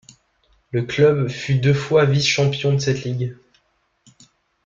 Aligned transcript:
Le 0.71 0.81
club 0.81 1.27
fut 1.27 1.59
deux 1.59 1.75
fois 1.75 2.05
vice-champion 2.05 2.73
de 2.73 2.79
cette 2.79 3.03
ligue. 3.03 3.35